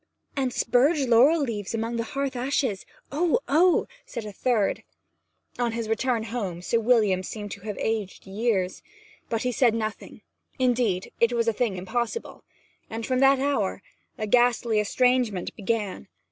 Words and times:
'And 0.35 0.51
spurge 0.51 1.01
laurel 1.05 1.39
leaves 1.41 1.75
among 1.75 1.97
the 1.97 2.03
hearth 2.17 2.35
ashes. 2.35 2.87
Oh 3.11 3.39
oh!' 3.47 3.85
said 4.03 4.25
a 4.25 4.31
third. 4.33 4.81
On 5.59 5.73
his 5.73 5.87
return 5.87 6.23
home 6.23 6.63
Sir 6.63 6.79
William 6.79 7.21
seemed 7.21 7.51
to 7.51 7.61
have 7.61 7.77
aged 7.77 8.25
years. 8.25 8.81
But 9.29 9.43
he 9.43 9.51
said 9.51 9.75
nothing; 9.75 10.21
indeed, 10.57 11.11
it 11.19 11.33
was 11.33 11.47
a 11.47 11.53
thing 11.53 11.77
impossible. 11.77 12.43
And 12.89 13.05
from 13.05 13.19
that 13.19 13.37
hour 13.37 13.83
a 14.17 14.25
ghastly 14.25 14.79
estrangement 14.79 15.55
began. 15.55 16.07